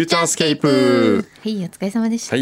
[0.00, 2.36] ューチャースケープはい、お疲れ様でした。
[2.36, 2.40] は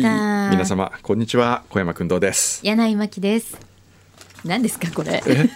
[0.51, 3.57] い皆様こんにちは小山君堂です柳井真希です。
[4.45, 5.23] 何ですかこれ？
[5.27, 5.49] え？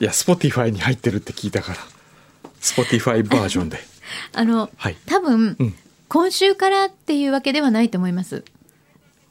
[0.00, 1.78] いや Spotify に入ってるって聞いたから
[2.60, 3.78] Spotify バージョンで
[4.34, 5.74] あの、はい多分、うん
[6.08, 8.44] 今週からっていうわけではないと思います。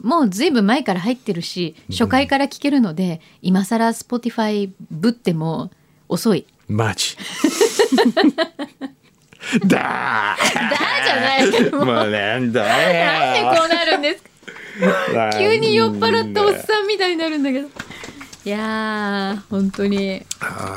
[0.01, 5.69] もうずいぶん前から入ってるし、初回から聞けるので、今更 Spotify ぶっても
[6.09, 6.47] 遅い。
[6.67, 7.15] マジ
[9.65, 9.69] だー。
[9.69, 10.37] だー
[11.05, 11.71] じゃない。
[11.71, 14.23] もうもうなんだなんでこうなるんです
[15.13, 15.39] か？
[15.39, 17.67] よ急に酔っ払ったおっさんみたいになるんだけど。
[18.43, 20.25] いやー本当に。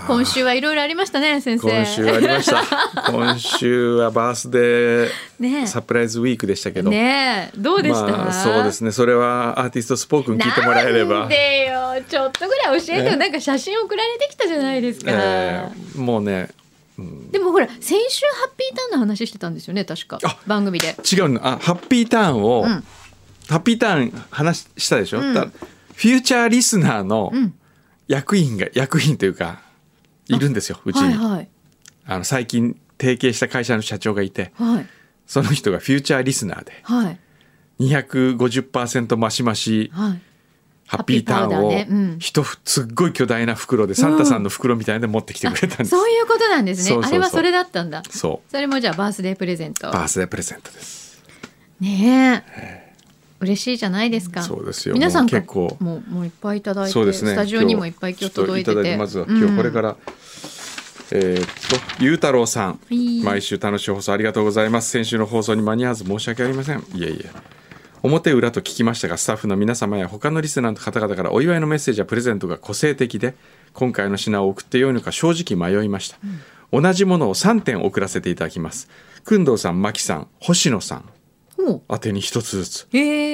[0.06, 1.70] 今週はいろいろありましたね先生。
[1.70, 3.10] 今週ありました。
[3.10, 5.08] 今週はバースデ
[5.41, 5.62] ね。
[5.62, 8.92] ーサプライズウィークでしたけど、ねえどうでした、まあ、そうですね。
[8.92, 11.20] それはアーティストスポークン聞いてもらえれば。
[11.20, 12.02] なんでよ。
[12.06, 13.12] ちょっとぐらい教えてよ。
[13.12, 16.48] えなんか写真送られてきたじゃないですか、えーもうね
[16.97, 20.19] でもほら先週ハッピーターンの話してたんですよね確か。
[20.23, 20.97] あ番組で。
[21.12, 21.47] 違うの。
[21.47, 22.69] あハッピーターンを、うん。
[23.48, 25.34] ハッピーターン話したでしょ、うん。
[25.34, 27.55] だフューチャーリスナーのうん。
[28.06, 29.62] 役員が役員というか
[30.28, 31.48] いるんですようちに、はいはい。
[32.06, 34.86] あの最近提携した会社の社長がいてはい。
[35.27, 37.19] その人がフューチャーリスナーではい。
[37.81, 40.20] 250%増し増しはい
[40.86, 47.00] ハッピーターンを一ふすっごい巨大な袋でサンタさんの袋みたいなので持ってきてくれたんです、そういうことなんですね。
[47.02, 48.02] あれはそれだったんだ。
[48.10, 49.88] そそれもじゃあバースデープレゼント。
[49.88, 51.22] うバースデープレゼントです。
[51.80, 52.84] ねえ。
[53.40, 54.42] 嬉しいじゃないですか。
[54.42, 54.94] そうですよ。
[54.94, 55.77] 皆さん結構。
[55.80, 57.32] もうもういっぱいいただいてそうですね。
[57.32, 58.92] スタジオにもいっぱい今日届いてて。
[58.94, 59.96] きまずは今日これから、
[61.10, 63.22] えーっとゆうたろうさん、い。
[63.22, 64.90] 毎週楽しい放送ありがとうございます。
[64.90, 66.78] 先週の放送に間に合わず申し訳ありません。
[66.94, 67.53] いえいえ
[68.05, 73.34] 表裏と聞きましたがスタッフの皆様や他のリスナーの方々からお祝いのメッセージやプレゼントが個性的で
[73.72, 76.19] 今回の品を送ってよいのか正直迷いました、
[76.70, 78.90] 同じものを3点送らせていただきます。
[79.27, 81.08] 工藤さん牧さん星野さん。
[81.90, 82.89] 宛てに一つずつ。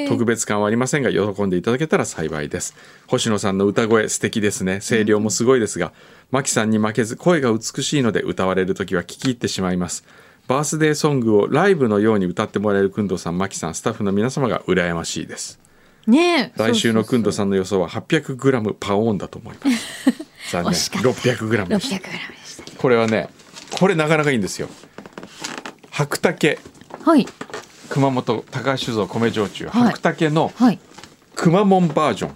[0.09, 2.77] 特別感はありませんが喜んでいただけたら幸いです。
[3.09, 4.81] 星野さんの歌声素敵ですね。
[4.89, 5.93] 声量もすごいですが
[6.31, 10.05] マキさんに負けず声が美しいので歌われる時は聞き入ってしまいます
[10.51, 15.61] バースデーソングをライブのように歌ってもらえる工藤さんマキさんスタッフの皆様が羨ましいです。
[16.09, 16.61] ねえ。
[16.61, 20.11] 来週の工藤んさんの予想は 800g パオーンだと思います。
[20.51, 21.09] 残念惜しかった。
[21.09, 22.83] 600g で600し g たでした。
[22.83, 23.29] これはね
[23.79, 24.69] これなかなかいいんですよ。
[25.89, 26.59] 白竹。
[27.05, 27.25] はい。
[27.89, 29.83] 熊本高橋酒造米焼酎、はい。
[29.85, 30.81] 白竹のはい。
[31.37, 32.35] くまモンバージョン。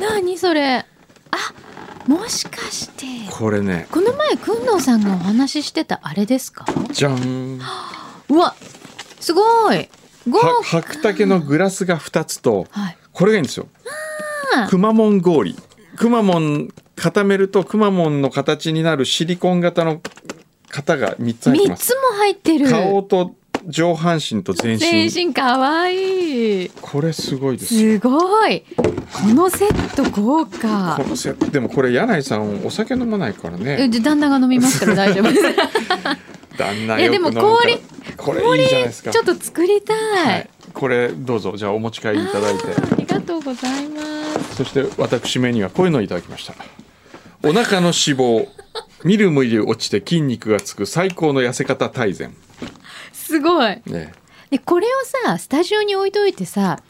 [0.00, 0.78] 何それ？
[0.78, 0.86] あ
[2.06, 3.86] もしかしてこれね。
[3.90, 6.66] この前くんどうさんがお話ししてたあれですか？
[6.90, 7.60] じゃん。
[8.28, 8.54] うわ
[9.20, 9.88] すごい。
[10.64, 12.96] 白竹のグラスが2つとはい。
[13.12, 13.68] これがいいんですよ。
[14.68, 15.56] くまモン氷。
[15.96, 20.00] くまモン固めるとくまモンの形になるシリコン型の
[20.68, 21.86] 型が3つ入って三ます。
[21.86, 22.68] つも入ってる。
[22.68, 23.34] 顔と
[23.68, 25.10] 上半身と全身。
[25.10, 26.64] 全身かわい。
[26.64, 27.92] いこれすごいですよ。
[27.94, 28.64] すごい。
[28.76, 30.96] このセット豪華。
[31.00, 35.42] このセットでもこれ柳井さんお酒飲まないからえねで旦那が飲みますから大丈夫です。
[36.56, 37.78] 旦那いやでもよく飲むから。
[38.16, 39.10] 氷これいいじゃないですか。
[39.10, 41.54] ちょっと作りたい、はい、これどうぞ。
[41.56, 42.64] じゃあお持ち帰りいただいて。
[42.68, 44.00] ありがとうございま
[44.50, 44.56] す。
[44.56, 46.54] そして私目にはこういうのをいただきました。
[47.42, 48.48] お腹の脂肪。
[49.04, 52.34] みるみる落ちて筋肉がつく最高の痩せ方大全
[53.34, 53.82] すごい。
[53.86, 54.12] ね。
[54.50, 54.90] でこれを
[55.24, 56.80] さスタジオに置いといてさ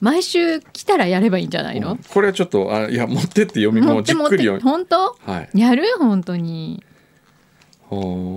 [0.00, 4.60] 毎週来たらやればいいんじゃないの、これはちょっとあいや持ってって読みもうじっくり読み。
[4.60, 5.16] 本当？
[5.20, 5.58] はい。
[5.60, 5.84] やる？
[5.98, 6.82] 本当に。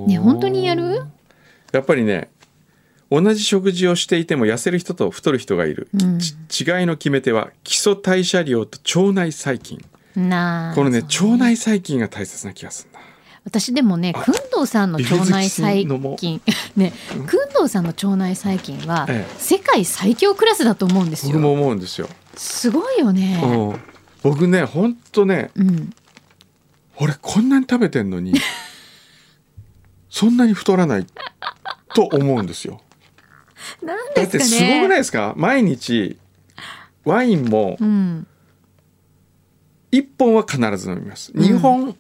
[0.08, 1.02] ね本当にやる？
[1.72, 2.30] やっぱりね
[3.10, 6.20] 同じ食事をしていても痩せる人と太る人がいる、うん。
[6.20, 9.84] ち違いの決め手は基礎代謝量と腸内細菌。
[10.16, 13.00] なあこのねそう腸内細菌が大切な気がするな
[13.46, 15.86] 私でもねあ工藤さんの腸内細
[16.18, 16.42] 菌
[16.76, 16.92] ね
[17.56, 19.34] 工藤さんの腸内細菌はええ。
[19.40, 23.40] 世界最強クラスだと思うんです僕もよ思うんですよ、すごいよね。
[23.44, 23.80] うん、
[24.24, 25.94] 僕ねほんとねうん。
[26.98, 28.34] 俺こんなに食べてんのに
[30.10, 31.06] そんなに太らない
[31.94, 32.82] と思うんですよ。
[33.84, 34.70] なんだってですかね。
[34.72, 35.34] すごくないですか？
[35.38, 36.18] 毎日
[37.04, 38.28] ワインもうん。
[39.92, 41.32] 1本は必ず飲みます。
[41.34, 41.96] うん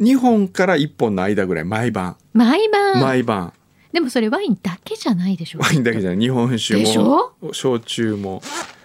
[0.00, 2.16] 2本、2本から1本の間ぐらい毎晩。
[2.32, 3.00] 毎晩。
[3.00, 3.52] 毎晩。
[3.92, 5.58] でもそれワインだけじゃないでしょ？
[5.60, 6.18] ワインだけじゃない。
[6.18, 7.52] 日本酒もょ？
[7.54, 8.42] 焼酎も。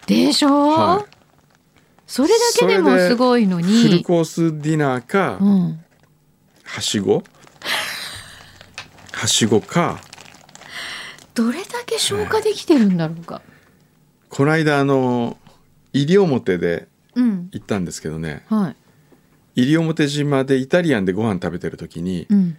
[0.08, 1.06] でしょ、はい。
[2.08, 5.80] それだけでもすごいのフルにコースディナーか、うん。
[6.63, 7.24] はしご？
[9.12, 10.00] はしごか。
[11.36, 13.42] どれだけ消化できてるんだろうか、
[14.30, 15.38] この間あの
[15.94, 17.50] 西表でうん。
[17.52, 18.46] 行ったんですけどね。
[18.48, 18.75] はい
[19.56, 22.57] 西表島でイタリアンでご飯食べてる時に、うん。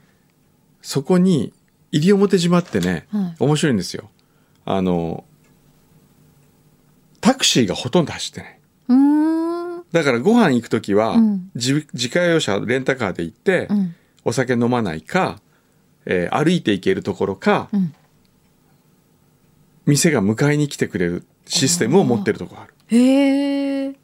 [0.82, 1.52] そこに
[1.92, 3.36] 西表島ってね、はい。
[3.38, 4.10] 面白いんですよ。
[4.64, 5.24] あの
[7.20, 8.58] タクシーがほとんど走ってない。
[9.92, 11.50] だからご飯行く時は、うん。
[11.54, 13.94] 自自家用車レンタカーで行って、うん。
[14.24, 15.40] お酒飲まないか、
[16.06, 17.94] えー歩いて行けるところか、うん。
[19.84, 22.74] 店が迎えに来てくれるシステムを持ってるとこある。
[22.88, 23.94] へえ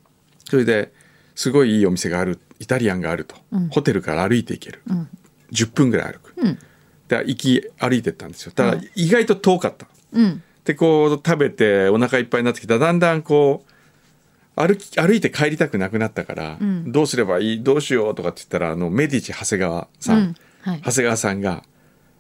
[0.45, 0.93] それで
[1.39, 3.69] すごいいいお店があるイタリアンがあると、うん。
[3.69, 5.09] ホテルから歩いて行ける、うん。
[5.53, 6.35] 10分ぐらい歩く。
[6.37, 6.59] うん。
[7.07, 8.51] で行き歩いてったんですよ。
[8.51, 8.91] ただうん。
[8.97, 9.87] 意外と遠かった。
[10.15, 10.43] うん。
[10.65, 12.75] でこう食べてお腹いっぱいになってきた。
[12.75, 16.91] らだんだんこう歩き歩いて帰りたくなくなったから、うん。
[16.91, 17.63] どうすればいい？
[17.63, 20.35] どうしようとかって言ったらあのメディチ長谷川さん、うん。
[20.63, 20.83] はい。
[20.85, 21.63] 長谷川さんが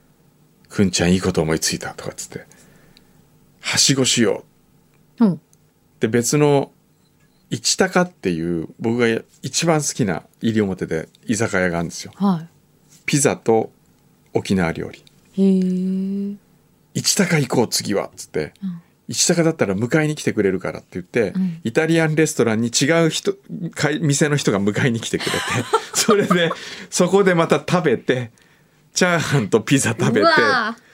[0.71, 2.47] 「くんちゃんいいこと思いついた」とかっつって
[3.63, 4.45] 「はしごしよ
[5.19, 5.41] う」うん。
[5.99, 6.71] で別の
[7.51, 12.13] 一高っていう僕が一番好きな西表で居酒屋があるんですよ。
[12.17, 12.47] は
[13.07, 13.73] ピザと
[14.35, 15.03] 沖縄料理。
[16.95, 18.53] 一高行こう次はっつって、
[19.07, 21.61] 一高だったら迎えに来てくれるからって言って、うん。
[21.65, 23.35] イタリアンレストランに違う人
[23.75, 25.39] かい店の人が迎えに来てくれて
[25.95, 26.51] それで
[26.91, 28.31] そこでまた食べて
[28.93, 30.27] チャーハンとピザ食べて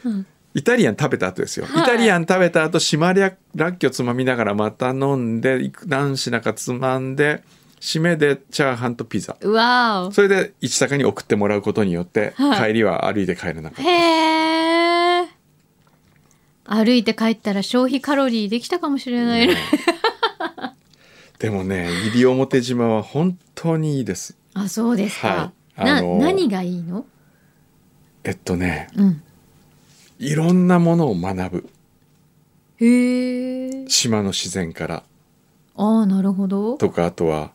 [0.04, 1.82] うんイタリアン食べた後ですよ、はい。
[1.82, 7.42] イタリアン食べた後島ららっきょつまみながらまた飲んでいく何品かつまんで
[7.80, 9.36] 締めでチャーハンとピザ。
[9.40, 12.68] うわそれで一高に送ってもらうことによって、はい。
[12.68, 13.82] 帰りは歩いて帰らなかった。
[13.82, 15.28] ーへえ
[16.66, 19.56] 歩いて帰ったら消費カロリーできたかもしれないね、
[21.38, 24.38] でもね西表島は本当にいいです。
[24.54, 25.90] あそうですか、はい。
[25.90, 27.04] あな何がいいの？
[28.22, 29.22] えっとねうん
[30.18, 31.70] いろんなものを学ぶ。
[32.76, 33.88] へえ。
[33.88, 35.02] 島の自然から。
[35.76, 36.76] ああなるほど。
[36.76, 37.52] とかあとは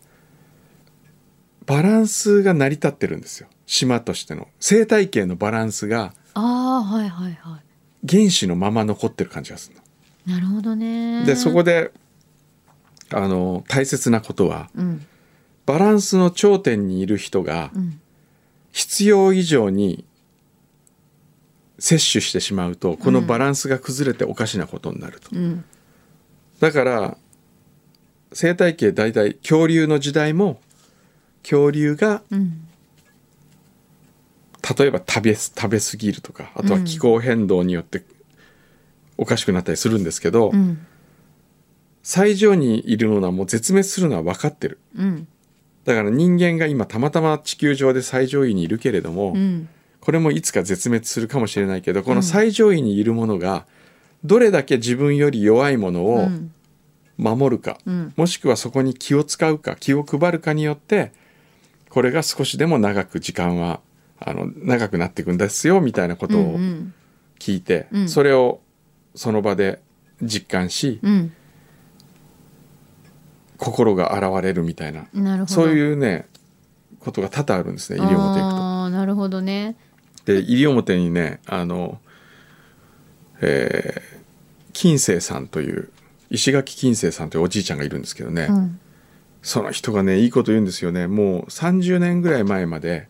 [1.65, 3.47] バランスが成り立ってるんですよ。
[3.65, 4.47] 島としての。
[4.59, 7.59] 生態系のバランスがああはいはいは
[8.09, 9.77] 原子のまま残ってる感じがする
[10.27, 11.21] いなるほどね。
[11.21, 11.25] の。
[11.25, 11.91] でそこで
[13.11, 15.06] あの大切なことはうん。
[15.65, 18.01] バランスの頂点にいる人がうん。
[18.71, 20.06] 必要以上に
[21.80, 25.30] 摂取してしまうとこのバランスが崩れておかしなことになると。
[25.34, 25.64] うん。
[26.60, 27.18] だから
[28.34, 30.62] 生態系大体恐竜の時代も
[31.42, 32.66] 恐竜がうん。
[34.78, 38.04] 例えば食べす食べ過ぎるとかあとは気候変動によって
[39.18, 40.86] おかしくなったりするんですけど、うん。
[42.04, 44.80] 最上にいるのはもう絶滅するのは分かってる。
[44.96, 45.28] うん。
[45.86, 49.70] だから人間が今たまたま地球上で最上位にいるけれども、うん
[50.01, 53.66] これもいつか絶滅するかもしれないけどこの最上位にいるものが
[54.24, 56.51] どれだけ自分より弱いものうをん。
[57.18, 58.13] 守るか、うん。
[58.16, 61.12] もしくはそこに気を使うか気を配るかによって
[61.90, 63.81] これが少しでも長く時間は
[64.19, 66.94] あの長くなっていくんですよみたいなことうをん。
[67.40, 68.10] 聞いて、うん。
[68.10, 68.62] それを
[69.16, 69.81] その場で
[70.22, 71.34] 実感し、うん。
[73.57, 75.07] 心が現れるみたいな。
[75.48, 76.28] そういうね
[77.00, 78.62] ことが多々あるんですね西表行くと。
[78.62, 79.75] ああなるほどね
[80.34, 82.00] で西表にねあの、
[83.42, 84.20] えー
[84.80, 85.90] 金星さんという
[86.30, 88.80] 石垣金星さんというおじいちゃんがいるんですけどね、うん。
[89.42, 91.07] その人がねいいこと言うんですよね。
[91.07, 93.09] もう30年ぐらい前まで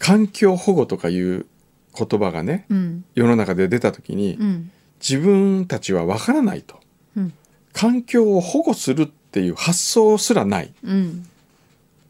[0.00, 1.46] 環境保護とかいう
[1.96, 3.04] 言葉がねうん。
[3.14, 4.70] 世の中で出た時に、うん。
[5.00, 6.80] 自分たちは分からないと。
[7.16, 7.32] うん。
[7.72, 10.72] 環境を保護するっていう発想すらない。
[10.82, 11.26] うん。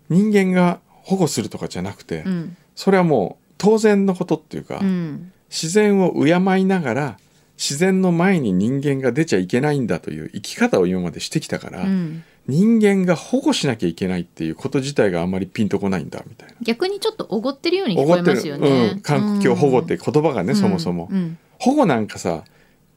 [0.08, 2.56] 人間が保護するとかじゃなくて、うん。
[2.74, 5.32] それはもう当然のことっていうか、うん。
[5.48, 7.18] 自然を敬いながら
[7.56, 12.24] 自然の前に人間が出ちゃいけないんだという生き方を今までしてきたから、うん。
[12.48, 16.54] 人間が保護しなきゃいけないっていうこと自体があんまりピンとこないんだみたいな。
[16.62, 18.92] 逆にちょっとおごってるように聞こえますよね。
[18.94, 20.56] うん、環境保護って言葉がね、うん。
[20.56, 21.38] そもそも、うん。
[21.58, 22.44] 保護なんかさ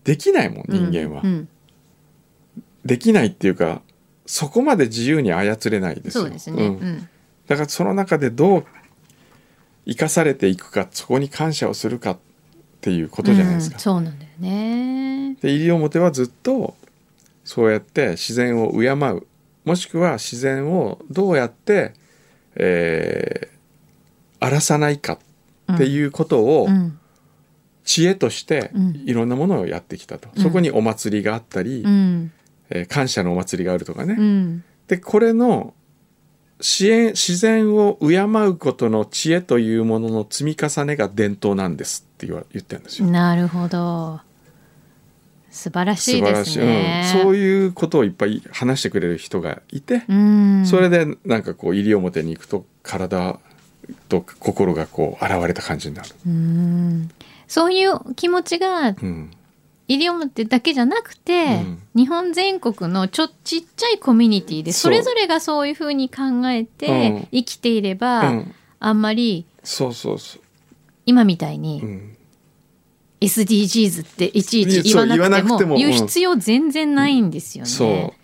[0.04, 1.48] できないもん人間は、うん。
[2.86, 3.82] できないっていうか
[4.26, 6.26] そこまで自由に操れないですよ。
[6.26, 7.10] そうですね。
[7.48, 8.66] だからその中でどう
[9.90, 12.18] 生かされていくかそこに感謝をするかっ
[12.82, 13.76] ていうことじゃないですか。
[13.76, 13.82] うん。
[13.82, 15.36] そうなんだよね。
[15.42, 16.76] で西表はずっと
[17.44, 19.28] そうやって自然を敬う
[19.66, 21.94] もしくは自然をどうやって、
[22.56, 23.60] えー
[24.42, 25.20] 荒らさないか
[25.74, 26.98] っていうことをうん。
[27.84, 29.04] 知恵としてうん。
[29.06, 30.44] いろんなものをやってきたと、うん。
[30.44, 32.32] そこにお祭りがあったり、うん。
[32.70, 34.64] えー感謝のお祭りがあるとかね、うん。
[34.88, 35.74] でこれの
[36.60, 43.08] 自然を敬うことの知恵というものの積み重ねが伝統なんですって言わ言ってるんですよ。
[43.08, 44.20] なるほど。
[45.52, 47.04] 素晴らしいですね。
[47.16, 53.40] うん、そういうことをいっぱい話してくれる人がいて、うんそれでなんかこう西表に行くと体
[54.10, 56.10] と心がこう現れた感じになる。
[56.28, 57.10] うん
[57.48, 59.32] そういう気持ちがうん
[59.90, 61.82] 西表だけじゃなくて、うん。
[61.96, 66.66] 日本全国のちょちっちゃいコミュニティでそれぞれがそういうふうに考えうん。
[66.66, 68.56] て生きていれば、うん。
[68.80, 70.40] あんまりそうそうそ
[71.06, 72.18] 今みたいうにうん、
[73.20, 77.70] SDGs っていちいち言わなくてもも言う必要全然ないんですよね。
[77.70, 78.20] そう。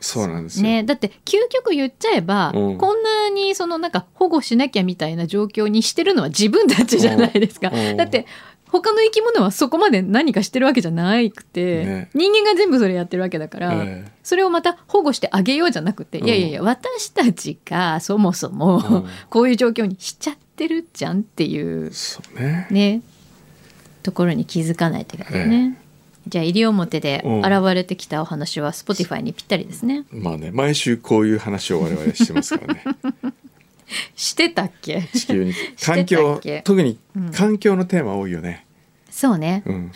[0.00, 2.78] そうなんですよ、ね、だって究極言っちゃえば、うん。
[2.78, 7.70] こんなにそのなんか保護しなきゃみたいな状況にしてるのは自分たちじゃないですか。
[7.74, 7.96] うん。
[7.96, 8.26] だって
[8.80, 12.10] 他の生き物はそこまで何かしてるわけじゃなくて、ね。
[12.14, 14.12] 人間が全部それやってるわけだから、ええ。
[14.22, 16.26] それをまた保護してあげようじゃなくて、うん。
[16.26, 19.06] いやいやいや私たちがそもそも、うん。
[19.30, 22.66] こういう状況にしちゃってるじゃんっていうそうね。
[22.70, 23.02] ね。
[24.02, 25.78] ところに気づかないといけないね。
[26.28, 27.38] じゃあ西表でうん。
[27.40, 30.04] 現れてきたお話は Spotify にぴったりですね。
[30.10, 32.84] まあね毎週こういう話を我々してますからね。
[34.14, 35.08] してたっけ？
[35.14, 35.54] 地球に。
[35.76, 38.66] てた環境特にうん環境のテーマ多いよね、
[39.18, 39.64] そうね。
[39.66, 39.90] うん、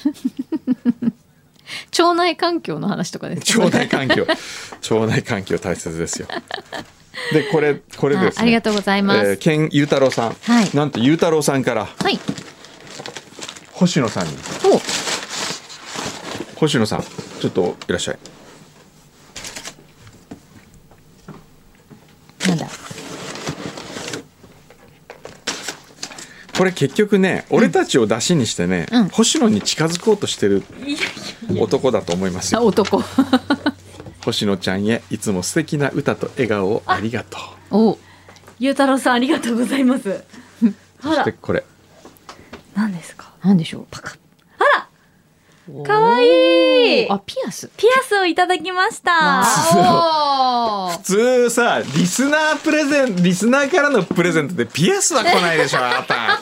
[1.96, 4.26] 腸内環境の話とかですか腸内環境。
[4.96, 6.26] 腸内環境大切ですよ。
[7.32, 8.32] でこれこれですね。
[8.38, 9.30] あありがとうございます。
[9.30, 10.70] えー、うたろうさん、はい。
[10.74, 12.18] なんとゆうたろうさんからはい。
[13.74, 14.32] 星野さんに。
[14.64, 14.80] お。
[16.58, 17.04] 星野さん
[17.40, 18.18] ちょっといらっしゃい
[22.48, 22.66] なんだ。
[26.56, 30.62] これ結局ね俺たちを出しにしてね、うん星野に近づこうとしてる
[31.58, 33.02] 男だと思いますよあ男。
[34.24, 37.38] 星野ちゃんへいつも素敵な歌と笑顔をありがと
[37.70, 37.98] うお
[38.60, 40.22] ゆうたろうさんありがとうございます。
[41.02, 41.64] そして、これ
[42.76, 43.32] 何ですか？
[43.42, 43.86] なんでしょう？
[43.90, 44.18] パカッ。
[45.86, 47.70] かわいいあピアス。
[47.76, 49.12] ピアスをいただきました。
[49.12, 56.32] わ普通さリスナープレゼンリスナーからのプレゼントでピアスは来ないでしょあなた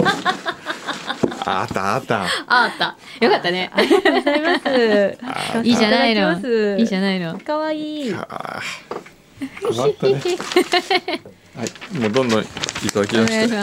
[1.61, 2.97] あったあったああった。
[3.25, 3.71] よかったね。
[3.75, 5.19] ありがとうございます。
[5.55, 7.39] あいいじゃないのいいじゃないの。
[7.41, 8.15] かわいい。
[8.15, 11.21] あー困ったね
[11.57, 12.47] はいもうどんどんい
[12.93, 13.57] ただきおまして。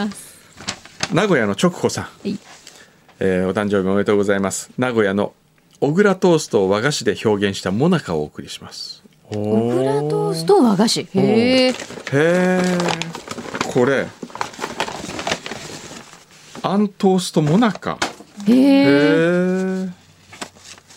[1.12, 2.38] 名古屋の直子さん、い
[3.20, 5.32] えーお誕生日おめでとうございます名古屋の
[5.80, 9.32] 小倉トーストを和菓子で表現したモナカをお送りしますオ
[9.70, 11.00] クラトースト和菓子？
[11.02, 11.68] へえ。
[11.68, 11.72] へ
[12.12, 12.60] え
[13.72, 14.06] これ
[16.62, 17.98] あんトーストモナカ
[18.46, 19.86] へへえ。
[19.86, 19.88] え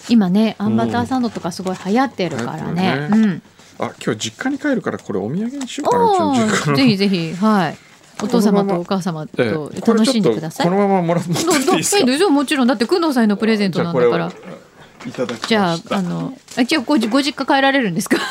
[0.09, 3.09] 今ね、あんバターサンドとかすごい流行ってるからね。
[3.11, 3.41] うん。
[3.79, 7.77] あ今日実家に帰るからこれお土産にしようかなぜひぜひ、はい。
[8.23, 10.67] お父様とお母様ええと楽しんでください。
[10.67, 12.01] このままもら持っていいですか？
[12.01, 14.57] えどうぞもちろんだって工藤さんへのプレゼントなんだからじゃあこれを
[15.05, 15.47] いただきました。
[15.47, 18.17] じゃああのあじゃあごじご実家帰られるんですか？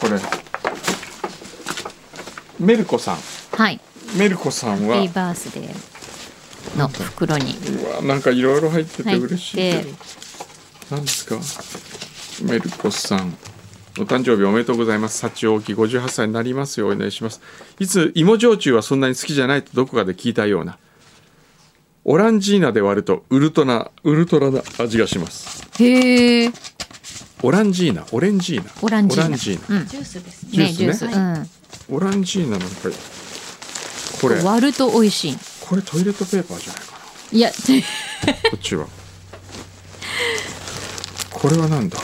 [0.00, 0.18] これ
[2.60, 3.18] メルコさん。
[3.56, 3.80] はい。
[4.16, 7.56] メルコさんはハッピーバースデーの袋に。
[7.56, 9.90] うわなんかいろいろ入ってて嬉しいけてど
[10.90, 11.36] 何ですか？
[12.42, 13.36] メルコさん。
[13.98, 15.18] お誕生日おめでとうございます。
[15.20, 17.40] 幸大き58歳になりますようお願いします。
[17.78, 20.78] いつ芋焼酎はそんなに好きじゃないとどこかで聞いたような
[22.04, 25.64] オランジーナで割るとウルトラウルトラな味がします。
[25.80, 26.52] へえ
[27.42, 28.70] オランジーナオレンジーナ。
[28.82, 29.26] オランジーナ。
[29.26, 29.78] オランジーナ。
[29.78, 29.86] うん。
[29.86, 30.72] ジュースですね。
[30.72, 31.14] ジュースね。
[31.14, 31.46] ね
[31.90, 32.90] オランジーナなんか
[34.20, 34.42] これ。
[34.42, 35.36] 割ると美味しい。
[35.68, 36.96] これトイレットペーパーじゃないか
[37.32, 37.50] いや。
[37.50, 38.86] なこっちは。
[41.30, 41.98] これはなんだ？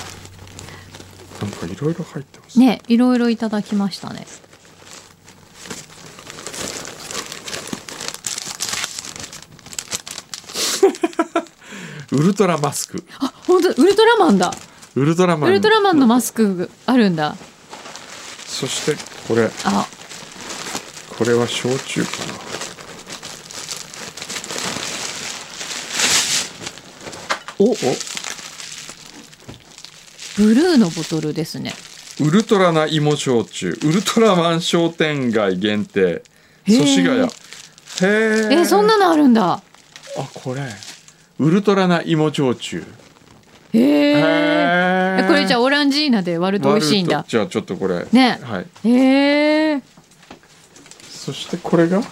[1.41, 2.83] なんかいろいろ入ってますね。
[2.89, 4.27] いろいろいただきましたね
[12.19, 13.05] ウルトラマスク。
[13.21, 14.53] あ本当ウルトラマンだ。
[14.97, 15.51] ウルトラマン。
[15.51, 17.37] ウルトラマンのマスクあるんだ。
[18.45, 18.97] そして
[19.29, 19.49] これ。
[19.65, 19.87] あ。
[21.17, 22.35] これは焼酎かな。
[27.61, 27.77] おお。
[30.37, 31.73] ブルーのボトルですね。
[32.21, 33.79] ウルトラな芋焼酎。
[33.85, 36.25] ウルトラマン商店街限定。
[36.67, 37.29] 祖師ヶ谷へ
[38.51, 39.53] ええそんなのあるんだ。
[39.53, 39.63] あ
[40.35, 40.63] これ
[41.39, 42.85] ウルトラな芋焼酎。
[43.73, 47.25] へへええこれじゃあオランジーナで割ると美味しいんだ。
[47.29, 48.07] じゃあちょっとこれ。
[48.13, 48.41] ね。
[48.43, 48.89] はい。
[48.89, 49.83] へえ
[51.11, 52.03] そしてこれがあ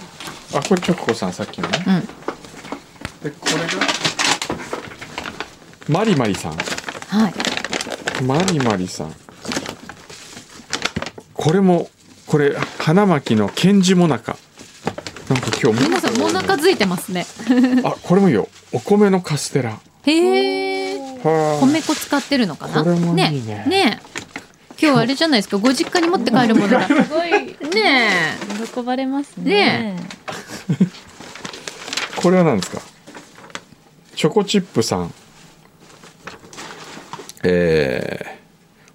[0.63, 1.85] これ直子さんさっきのね。
[1.87, 2.01] うん。
[2.03, 3.87] でこれが
[5.89, 6.53] マリマリさん。
[6.53, 8.23] はい。
[8.23, 9.15] マリマリさん。
[11.33, 11.89] これも
[12.27, 14.37] これ花巻のケンジモナカ
[15.29, 17.27] なんか今日皆さんもなかづいてますね。
[17.85, 18.49] あこれもいいよ。
[18.73, 19.79] お米のカステラ。
[20.05, 20.99] へえ。
[21.25, 22.85] はあ米粉使ってるのかな？
[22.85, 23.65] これもいいね。
[23.67, 24.01] ね。
[24.81, 25.59] 今日あれじゃないですか？
[25.59, 27.31] ご実家に持って帰るものがすごい。
[27.75, 28.11] ね
[28.75, 29.97] 喜ばれますね。
[29.97, 29.97] ね
[32.23, 32.81] これは何ですか？
[34.15, 35.13] チョコチップさん。
[37.43, 38.36] えー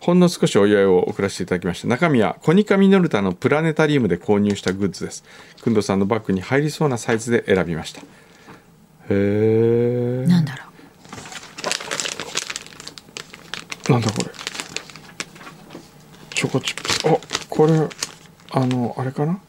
[0.02, 1.88] ほんの少しお祝いを送らせていただきました。
[1.88, 5.24] 中身はコニカミノルタのプラネタリウムで購入したグッズです。
[5.62, 8.02] くんどさんのバッグに入りそうなサイズで選びました。
[8.02, 8.04] へ
[9.10, 10.64] えなんだろ
[13.94, 14.32] なんだこれ。
[16.34, 16.92] チョコチップ。
[16.92, 17.16] スあ
[17.48, 17.88] これ
[18.54, 19.40] あのあれかな？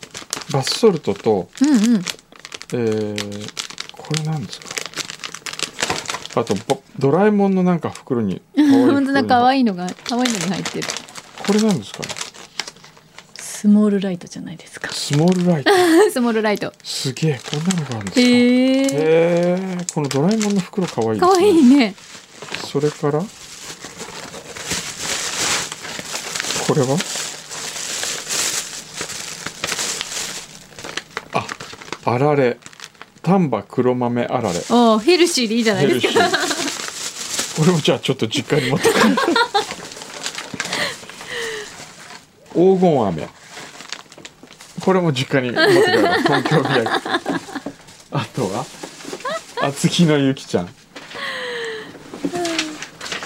[0.53, 2.03] バスソルトとううんうん。
[2.75, 3.53] えー、
[3.97, 4.82] これなんですか？
[6.35, 10.89] あとぼドラえもんのなんか袋に可愛い本当だ可い愛いのが可愛いのに入ってる。
[11.47, 12.09] これなんですかね？
[13.39, 14.93] スモールライトじゃないですか。
[14.93, 15.71] スモールライト。
[16.11, 16.73] スモールライト。
[16.83, 18.21] すげえこんなのがあるんですか？
[18.21, 18.27] へ
[19.01, 19.87] え。
[19.95, 21.95] このドラえもんの袋可愛い可愛いね。
[22.67, 23.21] それから？
[23.21, 23.27] こ
[26.75, 26.97] れは？
[31.35, 31.47] あ
[32.05, 32.57] あられ
[33.23, 34.59] 丹波黒豆あられ。
[34.71, 36.25] おーヘルシーでいいじゃないですか。
[36.25, 37.57] ー。
[37.61, 39.17] これもじゃあちょっと実家に持ってくる
[42.55, 43.29] 黄金飴。
[44.85, 46.91] これも実家に持ってくる 東京土産。
[48.11, 48.67] あとは？
[49.63, 50.69] 厚木のゆきちゃん。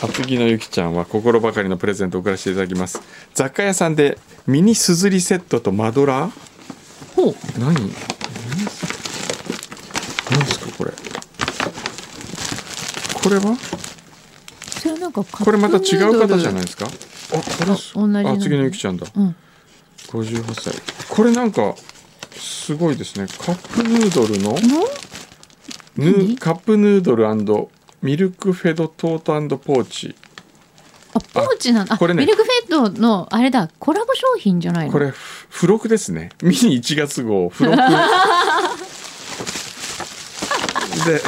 [0.02, 3.00] 厚木のゆきちゃんは心ばかりのプレゼントを送らせていただきます。
[3.34, 6.30] 雑貨屋さんでミニすずりセットとマドラー？
[7.14, 7.36] ほう。
[7.58, 7.90] 何？
[10.30, 10.92] 何ですかこれ？
[13.23, 13.56] これは？
[14.80, 16.87] それはなんかこれまた違う方じゃいないですか？
[16.87, 16.95] あこ
[17.61, 18.30] れ同じの。
[18.30, 19.06] あ次のゆきちゃんだ。
[19.14, 19.35] うん。
[20.09, 20.75] 58歳。
[21.09, 21.75] これなんか
[22.37, 23.26] すごいですね。
[23.26, 24.52] カップヌードルの？
[24.52, 24.87] の
[25.97, 26.37] ヌ何？
[26.38, 27.26] カップヌードル
[28.02, 30.14] ミルクフェドトートポーチ。
[31.14, 32.21] あポーチなんあこれね。
[32.25, 33.71] ミルクフェッドのあれだ。
[33.78, 34.92] コラボ商品じゃないの？
[34.92, 36.29] これふ付録ですね。
[36.42, 37.48] ミニ1月号。
[37.48, 37.77] 付録
[41.07, 41.21] で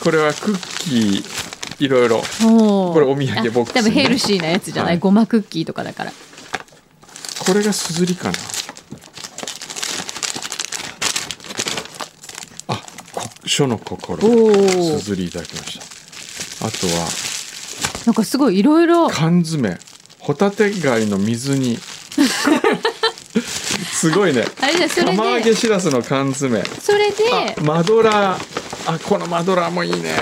[0.00, 2.22] これはクッキーいろいろ。
[2.40, 4.98] これお土産ボックス多分ヘルシーなやつじゃない、はい。
[4.98, 6.12] ごまクッキーとかだから。
[6.12, 8.34] これがすずりかな。
[12.68, 14.20] あこ書の心。
[14.20, 16.66] すずりいただきました。
[16.66, 17.08] あとは。
[18.06, 19.78] なんかすごいいろいろ缶詰。
[20.18, 21.78] ホタテ貝の水煮。
[23.92, 24.44] すごいね。
[24.60, 26.62] あれ釜揚げでしらすの缶詰。
[26.80, 27.56] それで。
[27.58, 28.57] あマドラー
[28.88, 30.16] あこのマドラーもいいね。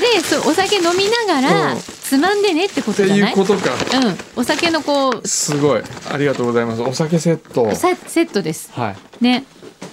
[0.00, 1.78] でそうお酒飲みながら、うん。
[1.80, 3.32] つまんでねってこってとじゃない？
[3.32, 3.70] いうことか。
[3.74, 4.18] うん。
[4.40, 5.82] お酒のこうすごい。
[6.10, 6.82] ありがとうございます。
[6.82, 7.74] お酒セット。
[7.74, 8.72] セセットです。
[8.72, 8.96] はい。
[9.22, 9.44] ね。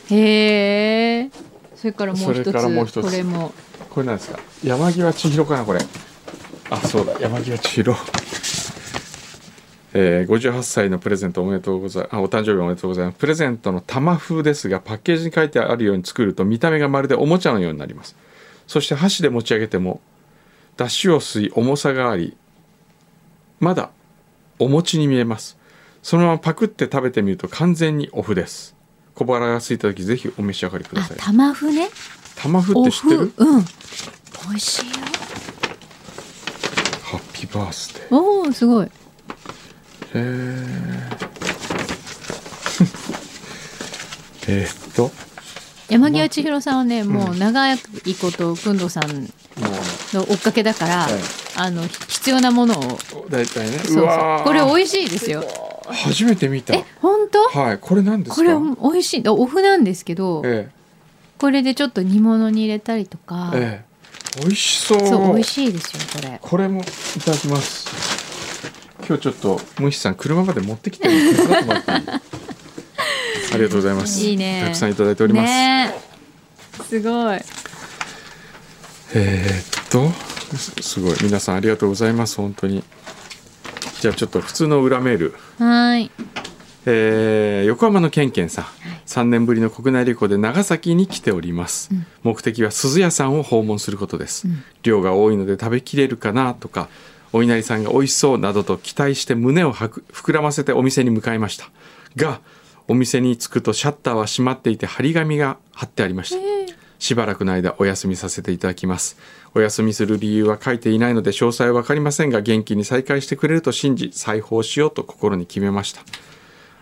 [0.10, 1.30] へえ
[1.76, 3.06] それからもうそれ一つからもう一つ。
[3.06, 3.54] これも。
[3.90, 4.40] これなんですか？
[4.64, 5.80] 山際千尋かなこれ。
[6.70, 7.20] あそうだ。
[7.20, 7.94] 山際千尋
[9.96, 13.18] えー、58歳のプレゼントおめでとうございあお誕生日おめでとうございます。
[13.20, 18.16] プレゼントの玉風ですがパッケージに書いてあるように作ると見た目がまるでおもちゃのようになります。
[18.66, 20.02] そして箸で持ち上げても
[20.78, 22.36] 出汁を吸い重さがあり
[23.60, 23.92] まだ
[24.58, 25.58] お餅に見えます。
[26.02, 28.76] そのままパクって食べてみると完全にお麩です。
[29.14, 31.18] 小腹が空いた時ぜひお召し上がりくだあさい。
[31.18, 31.90] 玉麩ね。
[32.36, 33.32] 玉麩って知ってる？
[33.38, 33.64] うん。
[33.64, 34.96] 美味しいよ。
[37.04, 38.16] ハッピーバースデー。
[38.16, 38.86] おおすごい。
[38.88, 38.90] へ
[40.16, 41.10] え
[44.48, 45.12] えーっと。
[45.90, 47.78] 山際千尋さんはねもう長い
[48.20, 49.28] ことくんどうさんも
[50.14, 51.14] の追っかけだから、はい。
[51.56, 52.82] あの必要なものを。
[53.28, 53.78] う大体ね。
[53.80, 54.42] そうそう。
[54.44, 55.44] これ美味しいですよ。
[55.88, 56.74] 初めて見た。
[56.74, 57.44] え本当？
[57.60, 57.78] はい。
[57.80, 58.36] これ何ですか？
[58.36, 58.56] これ
[58.92, 59.24] 美味しい。
[59.28, 60.70] お麩なんですけどえ
[61.38, 63.84] これでちょっと煮物に入れたりとか、え
[64.38, 64.42] ええ。
[64.42, 65.00] 美味しそう。
[65.08, 66.40] そう美味しいですよこれ。
[66.42, 67.88] これもいただきます
[69.08, 74.20] 今日ちょっとムヒさん車まで持ってきてる手伝ってもらってありがとうございます。
[74.22, 74.62] いいね。
[74.66, 75.94] たくさんいただいております、ね。
[76.80, 77.40] えすごい。
[79.16, 80.10] えーっと
[80.58, 81.16] すすごい。
[81.22, 82.38] 皆さんありがとうございます。
[82.38, 82.84] 本当に。
[84.00, 85.36] じゃあちょっと普通の裏メール。
[85.60, 86.12] はーい。
[86.86, 88.66] えー横浜のケンケンさん、
[89.06, 92.06] 3年ぶりの国内旅行で長崎に来ております、うん。
[92.24, 94.64] 目的は鈴屋さんを訪問することです、うん。
[94.84, 96.90] 量が多いので食べきれるかなとか
[97.34, 101.70] お稲荷さんが美味しそうなどと期待して胸をはく膨らませてお店に向かいました。
[102.16, 102.40] が
[102.88, 106.74] お店に着くとシャッターは閉まっていて張り紙が貼ってありました。
[107.00, 109.18] しばらくの間お休みさせていただきます。
[109.56, 116.02] お休みする理由は書いていないので詳細は分かりませんが元気に再開してくれると信じ再訪しようと心に決めました。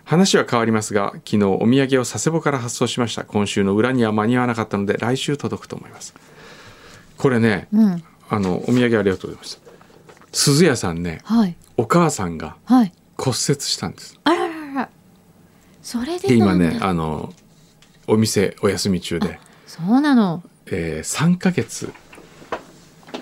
[0.04, 3.24] 話は変わりますが昨日お土産を佐世保から発送しました。
[3.24, 6.14] 今週の裏には間に合わなかったので来週届くと思います。
[7.16, 8.04] これねうん。
[8.28, 9.61] あのお土産ありがとうございます
[10.32, 11.56] 鈴屋さんねはい。
[11.76, 12.92] お母さんがはい。
[13.16, 14.18] 骨折したんです。
[14.24, 14.88] あらららら。
[15.82, 17.32] それでで今ねあの
[18.06, 20.42] お店お休み中で、そうなの。
[20.66, 21.92] えー、3ヶ月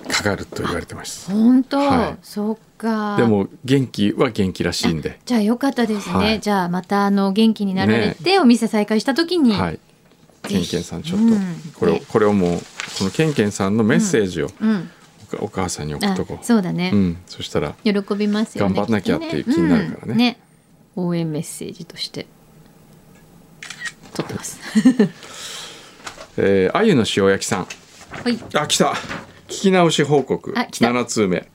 [0.08, 1.30] かかかると言われてます。
[1.30, 2.16] 本当、はい。
[2.22, 3.16] そっか。
[3.16, 5.20] でも元気は元気らしいんで。
[5.24, 6.40] じゃあよかったですね、はい。
[6.40, 9.80] じゃあまたあの元気になられて、お店再開した時に、はい。
[10.42, 11.40] ケンケンさんちょっと、うん。
[11.74, 12.02] これをね。
[12.08, 12.58] これをもう
[12.98, 14.70] このケンケンさんのメッセージをうん。
[14.70, 14.99] お母
[15.40, 16.44] お母さんに送っあとこう。
[16.44, 20.38] そうだね、うん、そしたら喜びますよね頑張んなきゃっていう気になるからね。
[20.96, 21.04] うん。
[21.06, 22.26] 応援メッセージとして。
[24.14, 24.58] 撮ってます。
[26.36, 27.66] えー、あゆの塩焼きさん。
[28.10, 28.38] はい。
[28.54, 28.94] あ来た。
[29.48, 30.52] 聞き直し報告。
[30.56, 30.88] あ来た。
[30.90, 31.48] 7通目。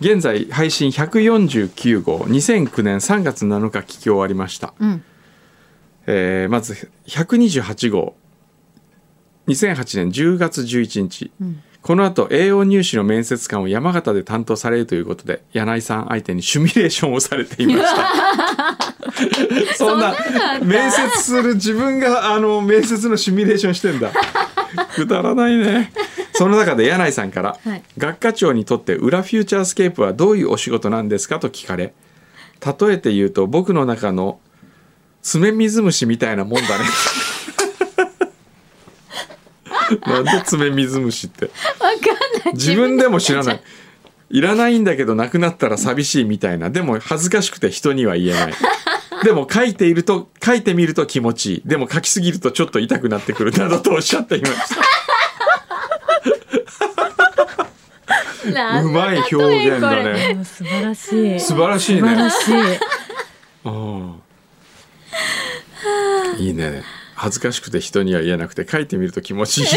[0.00, 2.18] 現在配信149号。
[2.18, 5.02] 2009年3月7日聞き終わりました、うん。
[6.06, 8.16] えーまず128号。
[9.48, 19.74] 2008年10月11日、んこの後栄養入試の面接官を山形で担当されるということで柳井さん相手にシミュレーションをされていました。
[19.76, 20.14] そんな
[20.62, 24.12] 面接する自分があの面接のシミュレーションしてんだ。
[24.94, 25.92] くだらないね。
[26.34, 27.82] その中で柳井さんから、はい。
[27.96, 31.94] 学科長にとって裏フューチャースケープはどういうお仕事なんですかと聞かれ
[32.60, 34.40] 例えて言うと僕の中の
[35.22, 36.84] 爪水虫みたいなもんだね
[40.06, 41.46] なんで爪水虫って。
[41.46, 42.54] わかんない。
[42.54, 43.62] 自分でも知らない。
[44.30, 44.40] い。
[44.40, 46.70] らないんだけどなくなったら寂しいみたいな。
[46.70, 48.54] でも恥ずかしくて人には言えない。
[49.24, 51.62] でも書いていると書いてみると気持ちいい。
[51.64, 54.76] でも書きすぎるとちょっと痛くなってくるなどとおっしゃっていました。
[58.82, 60.40] うまい表現だね。
[60.44, 61.40] 素晴らしい。
[61.40, 62.54] 素晴らしい素晴らねしい。
[63.64, 64.22] うん
[66.38, 66.82] いいね
[67.18, 69.66] 恥ずかしくて人には言えなくて書いてみると気持ちいい。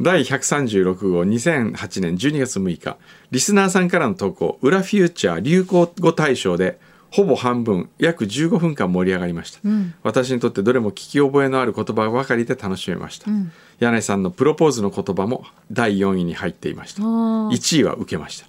[0.00, 2.96] 第136号2008年12月6日。
[3.30, 6.80] リスナーさんからの投稿「裏フューチャー流行語大賞」で
[7.12, 9.94] ほぼ半分約15分間盛り上がりました、ん。
[10.02, 13.52] 私にとってどれも聞き覚えのある言葉ばかりで楽しめました、ん。
[13.78, 17.02] 柳井さんのプロポーズの言葉も第4位に入っていました。
[17.02, 17.48] あー。
[17.50, 18.46] 1位は受けました。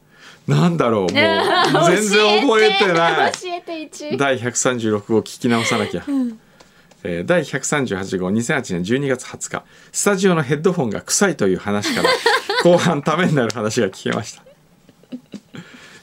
[0.48, 1.10] なんだろうもう
[1.90, 3.32] 全然覚えてない。
[3.34, 6.04] 教えて一第136号聞き直さなきゃ、
[7.08, 12.10] えー第138号2008年12月20日スタジオのヘッドフォンが臭いという話から
[12.64, 14.44] 後半ためになる話が聞けました。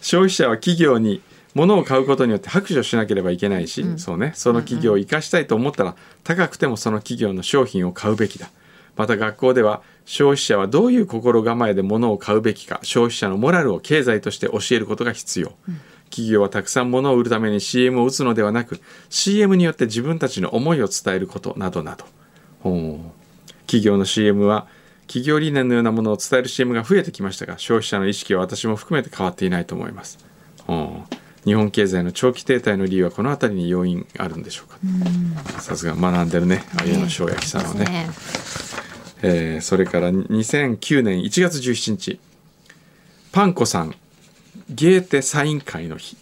[0.00, 1.20] 消費者は企業に
[1.54, 4.32] 物を買うことによって白状しなければいけないし、そうね。
[4.34, 8.50] その企業を生かしたいと思ったら高くてもその企業の商品を買うべきだ。
[8.96, 15.52] また学校では消費者はどういう心構えで物を買うべきか消費者のモラルを経済として教えることが必要、
[16.12, 22.04] 企業はたくさん物を売るために CM を打つのではなく CM によって自分たちの思いを伝えることなどなど。
[23.66, 24.66] 企業の CM は
[25.06, 30.18] 企業理念のようなものを伝える CM が増えてきましたが消費者の意識は私も含めて変わっていないと思います。
[31.44, 35.60] 日本経済の長期停滞の理由はこの辺りに要因あるんでしょうか。
[35.60, 36.62] さすが学んでるね。
[36.78, 37.84] あゆの塩焼きさんはね。
[37.86, 38.10] ね。
[39.22, 42.20] えーそれから2009年1月17日
[43.32, 43.94] パンコさん
[44.72, 46.16] ゲーテサイン会の日。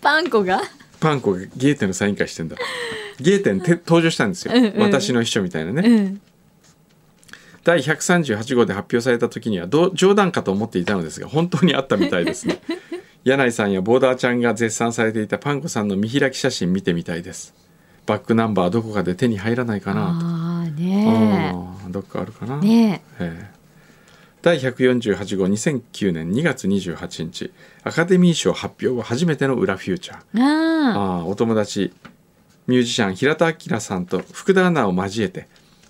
[0.00, 0.60] パン粉が？
[1.00, 2.56] パンコがゲーテのサイン会してんだ。
[3.18, 4.82] ゲーテにて登場したんですよ、うんうん。
[4.82, 6.20] 私の秘書みたいなね、うん。
[7.64, 12.60] 第138号で発表された時には冗談かと思っていたのですが本当にあったみたいですね。
[13.24, 17.54] 柳井さんやボーダーちゃんが絶賛されていたパンコさんの見開き写真見てみたいです。
[18.04, 20.08] バックナンバーどこかで手に入らないかなと。
[20.26, 21.54] ああね
[21.88, 22.66] どっかあるかな、え。
[22.66, 23.61] ねええ
[24.42, 27.52] 第148号2009年2月28日
[27.84, 30.18] アカデミー賞発表後初めての裏フューチャー。
[30.38, 31.92] えあああお友達
[32.66, 35.46] ミュージシャン平田明さんと福田アナを交えて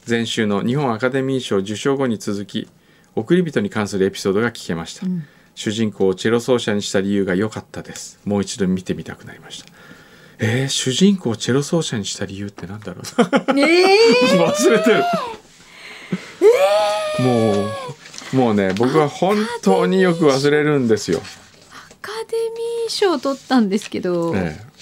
[0.08, 2.68] 前週の日本アカデミー賞受賞後に続き
[3.14, 5.06] 送り人に関するエピソードが聞けました、
[5.54, 8.18] 主人公をチェロ奏者にした理由が良かったです。
[8.24, 9.68] もう一度見てみたくなりました。
[10.38, 13.04] えー、主人公をチェロ奏者にした理由ってなんだろう？
[13.22, 13.96] あ ええ
[14.40, 15.04] 忘れてる、
[17.20, 17.70] もう
[18.32, 24.72] もうね僕は本当によく忘れるんですよ、アカデミー賞取ったんですけど、ええ。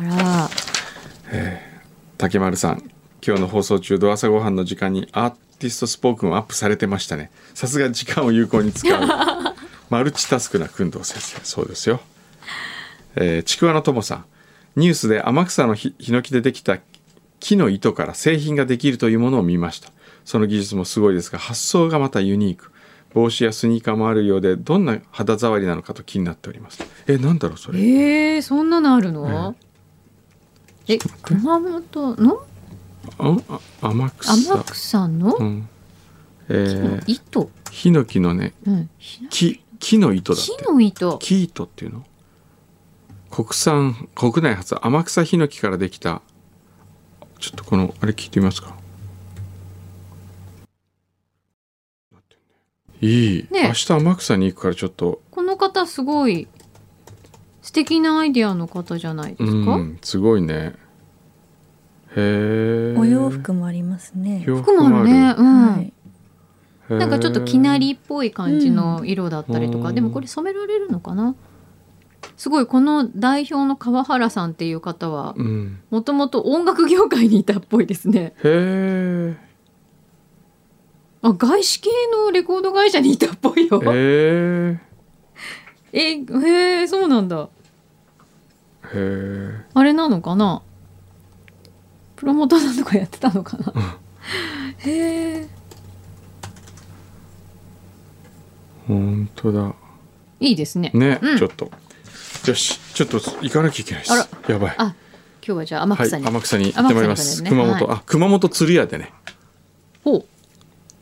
[0.00, 0.50] あら。
[2.18, 2.90] 竹丸さん
[3.26, 7.30] 今日の放送中ド朝ごはんの時間にアーティストスポークンをアップされてましたね。
[7.54, 9.00] さすが時間を有効に使う。
[9.90, 11.40] マルチタスクな工藤先生。
[11.44, 12.00] そうですよ、
[13.16, 14.24] えーちくわのともさん。
[14.74, 16.78] ニュースで天草のひヒノキでできた
[17.40, 19.90] 木の糸から製品ができるというものを見ました
[20.24, 22.70] その技術もすごいですが発想がまたユニーク。
[23.14, 26.82] 帽子やスニーカーもあるようでどんな肌触りなのかと気になっております。
[27.06, 27.78] えなんだろうそれ？
[27.78, 29.54] ええそんなのあるの、
[30.88, 32.42] え熊本の？
[33.18, 33.36] あ
[33.82, 34.32] あ天草。
[34.32, 35.36] 天草の？
[35.36, 35.68] うん。
[36.48, 40.50] えー糸、ヒノキのねうん、ひ木木の糸だって。
[40.50, 41.18] 木の糸。
[41.18, 42.04] 木糸っていうの？
[43.30, 46.22] 国産国内初天草ヒノキからできた。
[47.38, 48.74] ちょっとこのあれ聞いてみますか
[53.02, 53.64] いい、ね。
[53.64, 55.20] 明日天草に行くからちょっと。
[55.32, 56.46] この方すごい
[57.60, 60.74] 素敵なアイディアの方じゃないですか、うんすごいね。
[62.14, 64.44] へえお洋服もありますね。
[64.46, 65.04] 洋服もある。
[65.04, 65.34] ね。
[66.88, 69.94] うん、なんかちょっときなりっぽい感じの色だったりとか、うん。
[69.94, 71.34] でもこれ染められるのかな？
[72.36, 75.80] すごいこの代表の川原さんっていう方はうん。
[75.90, 78.34] もともと音楽業界にいたっぽいですね。
[78.44, 79.51] へえ
[81.22, 83.80] あ外資系のレコード会社にいたっぽいよ。
[83.84, 84.78] へ
[85.92, 87.48] ええへえそうなんだ。
[88.84, 90.62] へえあれなのかな？
[92.16, 93.72] プロモーターさんとかやってたのかな？
[94.78, 95.48] へえ
[98.88, 99.74] 本当だ。
[100.40, 100.90] いいですね。
[100.92, 101.38] ね、うん。
[101.38, 101.70] ちょっと。
[102.48, 104.26] よしちょっと行かなきゃいけないですあら。
[104.48, 104.74] やばい。
[104.76, 104.96] あ
[105.44, 109.12] 今日はじゃあ天はい草に、天草に行ってまいります、熊本、あ熊本釣り屋でね。
[110.02, 110.24] ほう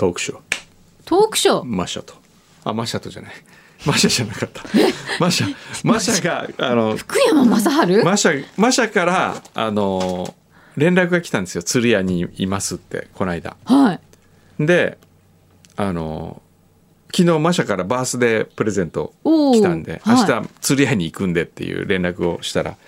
[0.00, 0.40] トークショー。
[1.04, 1.64] トークショー？
[1.64, 2.14] マシャと。
[2.64, 3.32] あマシャとじゃない。
[3.84, 4.62] マシャじゃなかった。
[5.20, 10.34] マシャマシャがあの福山雅治、マシャマシャからあの
[10.78, 11.62] 連絡が来たんですよ。
[11.62, 13.58] 釣り屋にいますってこの間。
[13.66, 14.00] はい。
[14.58, 14.96] で
[15.76, 16.40] あの
[17.14, 20.16] 昨日マシャからバースデープレゼント来たんで、はい。
[20.16, 22.78] 明日釣り屋に行くんでっていう連絡をしたら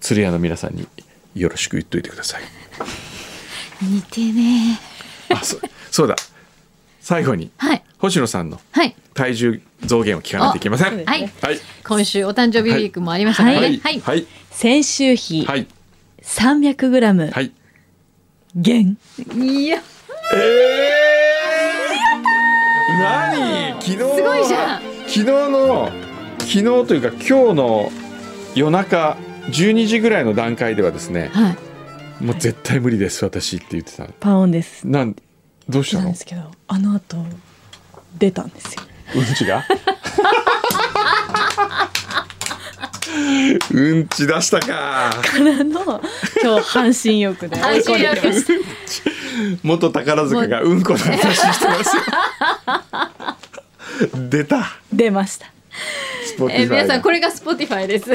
[0.00, 0.88] 釣り屋の皆さんに
[1.34, 2.42] よろしく言っといてください。
[3.84, 4.80] 似てね
[5.28, 5.58] あそ
[5.90, 6.16] そうだ
[7.02, 7.82] 最後にはい。
[7.98, 8.94] 星野さんのはい。
[9.12, 11.04] 体重増減を聞かないといけません。
[11.04, 11.22] はい。
[11.22, 11.58] ねはい。
[11.84, 13.78] 今週お誕生日ウィークもありましたからねはい。
[13.78, 14.26] はい、はい。
[14.50, 15.66] 先週比はい。
[16.22, 17.52] 300グラムはい。
[18.54, 18.96] 減。
[19.34, 19.82] いや。
[20.34, 23.82] えー、何？
[23.82, 24.80] 昨日すすごいじゃん。
[24.80, 25.90] 昨日の
[26.38, 27.90] 昨日というか今日の
[28.54, 29.16] 夜中
[29.48, 32.24] 12時ぐらいの段階ではですねはい。
[32.24, 34.06] もう絶対無理です私って言ってた。
[34.20, 34.86] パオンです。
[34.86, 35.16] なん
[35.68, 36.04] どうしたの？
[36.04, 37.16] なんですけど、あの後
[38.18, 38.82] 出たんですよ。
[39.14, 39.64] うんちが？
[43.72, 44.66] うんち出したか。
[44.66, 46.00] からの
[46.42, 48.20] 今日半身浴で追い込んで。
[48.20, 48.52] きました。
[49.62, 52.02] 元宝塚がうんこの話してますよ。
[54.30, 54.72] 出た。
[54.92, 55.46] 出ました。
[55.46, 58.10] えー皆さんこれれが Spotify です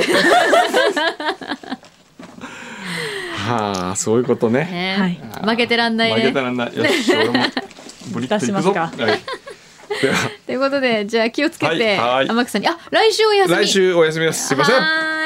[3.48, 4.66] はあそういうことね。
[4.72, 4.96] ね。
[4.98, 5.50] はい。
[5.50, 7.34] 負けてらんない負けねたらなよし 俺も
[8.12, 8.40] ブリッといくぞ。
[8.40, 8.92] 出しますか。
[8.98, 9.22] はい
[10.02, 10.16] では。
[10.46, 12.30] ということでじゃあ気をつけてはいはい。
[12.30, 12.68] 天草に。
[12.68, 13.56] あ来週お休み。
[13.56, 14.48] 来週お休みです。
[14.48, 14.76] すいません。
[14.76, 14.82] は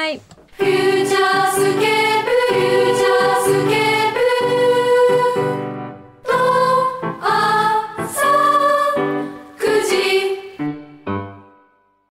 [0.05, 0.21] ーい